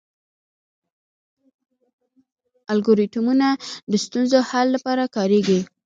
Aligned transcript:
الګوریتمونه 2.73 3.47
د 3.91 3.93
ستونزو 4.05 4.39
حل 4.49 4.67
لپاره 4.75 5.03
کارېږي. 5.15 5.59